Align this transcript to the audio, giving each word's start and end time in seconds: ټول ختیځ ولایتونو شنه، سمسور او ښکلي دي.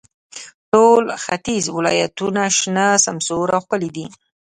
ټول 0.71 1.03
ختیځ 1.23 1.63
ولایتونو 1.77 2.43
شنه، 2.57 2.85
سمسور 3.05 3.47
او 3.55 3.61
ښکلي 3.65 3.89
دي. 3.95 4.05